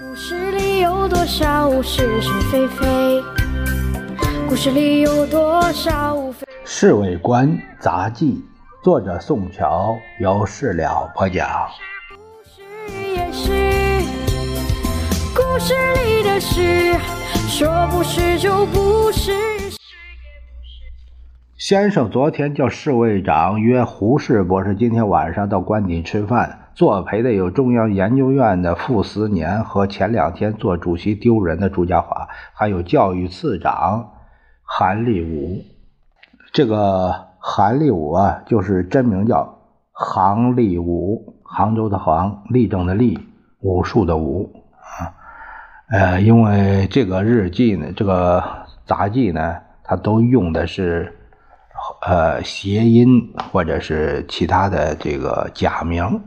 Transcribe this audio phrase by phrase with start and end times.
[0.00, 3.22] 故事里有多少是是非非？
[4.48, 6.46] 故事里有多少非？
[6.64, 8.42] 《侍卫官杂记》，
[8.84, 11.68] 作者宋乔，由事了播讲。
[12.08, 12.62] 故事
[13.14, 13.50] 也是
[15.34, 15.74] 故事
[16.06, 16.94] 里的事，
[17.50, 19.30] 说不是就不是。
[21.58, 26.61] 先生昨天叫侍卫长约胡适博士今天晚上到官邸吃饭。
[26.74, 34.12] 作陪的有中央研究院的傅斯年和前两天做主席丢人的朱家骅，还有教育次长
[34.62, 35.62] 韩立武。
[36.52, 39.58] 这个韩立武啊，就是真名叫
[39.92, 43.18] 杭立武，杭州的杭，立正的立，
[43.60, 45.14] 武术的武啊。
[45.90, 48.42] 呃，因为这个日记呢，这个
[48.86, 51.18] 杂记呢，它都用的是
[52.06, 56.20] 呃谐音或者是其他的这个假名。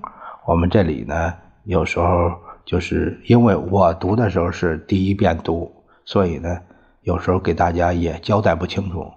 [0.48, 2.32] 我们这里呢，有时候
[2.66, 6.60] 就是因为我读的时候是第一遍读，所以呢，
[7.02, 9.12] 有时候给大家也交代不清楚，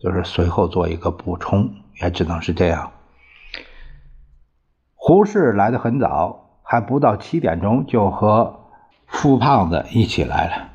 [0.00, 1.70] 就是随后做一个补充，
[2.02, 2.90] 也只能是这样。
[4.96, 8.52] 胡适来的很早，还不到七点钟就和
[9.06, 10.68] 傅胖子一起来了。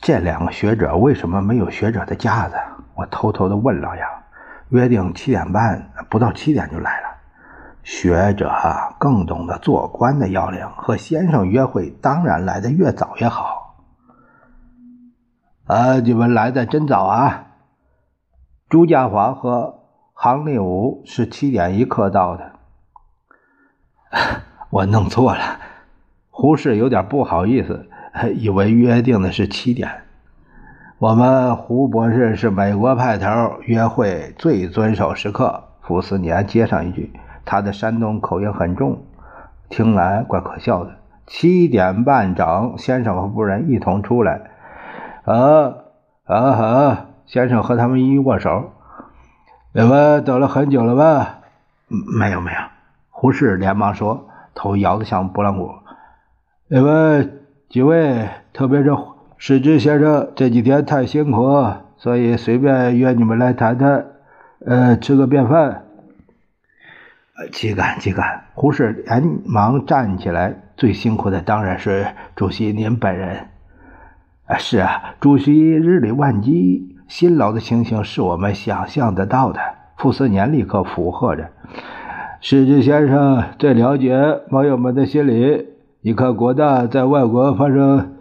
[0.00, 2.54] 这两个学者为什么没有学者的架子？
[2.94, 4.08] 我偷偷的问老杨，
[4.70, 7.09] 约定七点半，不到七点就来了。
[7.82, 13.76] 学者啊更懂得做官的要领，和先生约会当然来的越早越好。
[15.66, 17.46] 啊，你们来的真早啊！
[18.68, 19.80] 朱家骅和
[20.12, 22.52] 杭立武是七点一刻到的。
[24.70, 25.60] 我弄错了，
[26.30, 27.88] 胡适有点不好意思，
[28.36, 30.02] 以为约定的是七点。
[30.98, 33.26] 我们胡博士是美国派头，
[33.62, 35.64] 约会最遵守时刻。
[35.80, 37.12] 傅斯年接上一句。
[37.50, 39.02] 他的山东口音很重，
[39.70, 40.92] 听来怪可笑的。
[41.26, 44.42] 七点半整，先生和夫人一同出来。
[45.24, 45.74] 啊
[46.26, 47.06] 啊啊！
[47.26, 48.70] 先生和他们一握手。
[49.72, 51.40] 你们等了很久了吧？
[51.88, 52.58] 没有没有。
[53.10, 55.72] 胡适连忙说，头摇得像拨浪鼓。
[56.68, 58.96] 你们几位，特别是
[59.38, 64.06] 石之先生，这几天太辛苦，所以随便约你们来谈谈，
[64.64, 65.86] 呃，吃个便饭。
[67.48, 68.44] 岂敢岂敢！
[68.54, 70.54] 胡适连忙站起来。
[70.76, 72.06] 最辛苦的当然是
[72.36, 73.48] 主席您本人。
[74.46, 79.60] 啊，是啊，主席日理万机，辛劳的情形是我们想象得到的。
[79.96, 81.50] 傅斯年立刻附和着
[82.40, 84.16] ：“世志先生最了解
[84.50, 85.66] 网友们的心理。
[86.00, 88.16] 你看国大在外国发生，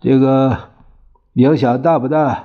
[0.00, 0.56] 这个
[1.34, 2.44] 影响大不大？”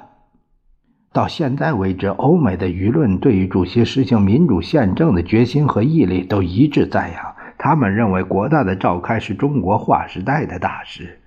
[1.14, 7.36] 到现在为止，欧美的舆论对于主席实行民主宪政的决心和毅力都一致赞扬。
[7.56, 11.20] 他们认为国大的召开是中国划时代的大事。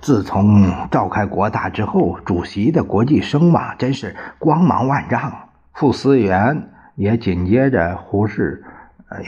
[0.00, 5.30] 自从召开国大之后，主席的国际声望真是光芒万丈。
[5.74, 8.64] 傅斯年也紧接着胡适，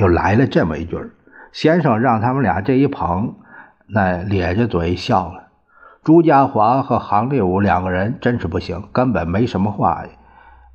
[0.01, 0.97] 又来了这么一句
[1.53, 3.35] 先生让他们俩这一捧，
[3.87, 5.46] 那咧着嘴笑了。
[6.07, 10.05] 朱家华和杭立武两个人真是不行，根本没什么话，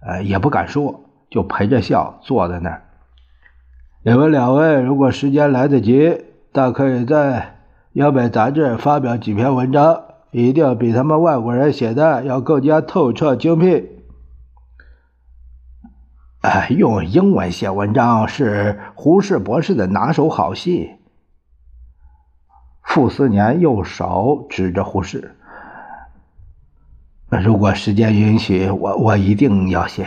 [0.05, 2.81] 呃，也不敢说，就陪着笑坐在那儿。
[4.03, 7.39] 你们两位如果时间来得及，大可以在
[7.93, 13.87] 《央美杂志》发表几篇文章，一定比他们外国人写的要更加透彻精辟。
[16.41, 20.97] 哎，用英文写文章是胡适博士的拿手好戏。
[22.93, 25.37] 傅斯年右手指着胡适
[27.41, 30.05] ：“如果时间允许，我我一定要写。”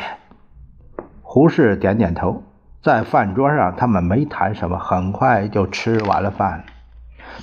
[1.22, 2.42] 胡适点点头。
[2.82, 6.62] 在饭桌上，他们没谈什么，很快就吃完了饭。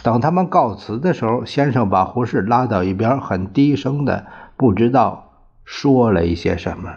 [0.03, 5.31] 等他们告辞的时候，先生把胡适拉到一边，很低声的，不知道
[5.65, 6.91] 说了一些什么。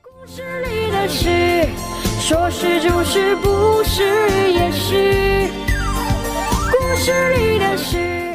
[0.00, 1.55] 故事里的事，
[2.28, 4.02] 说是就是不是
[4.50, 5.48] 也是
[6.72, 8.25] 故事里的事。